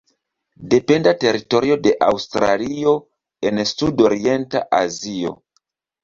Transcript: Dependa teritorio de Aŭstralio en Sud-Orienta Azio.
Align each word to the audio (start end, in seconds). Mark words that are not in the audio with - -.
Dependa 0.69 1.11
teritorio 1.23 1.75
de 1.87 1.91
Aŭstralio 2.07 2.93
en 3.49 3.61
Sud-Orienta 3.73 4.63
Azio. 4.79 5.35